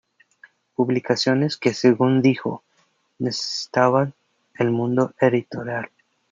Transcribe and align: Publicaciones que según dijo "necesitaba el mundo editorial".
Publicaciones 0.73 1.57
que 1.57 1.75
según 1.75 2.23
dijo 2.23 2.63
"necesitaba 3.19 4.11
el 4.55 4.71
mundo 4.71 5.13
editorial". 5.21 5.91